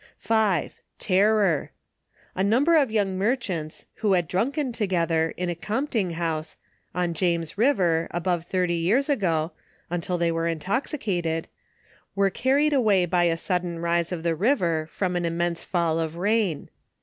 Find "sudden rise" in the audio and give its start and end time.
13.37-14.11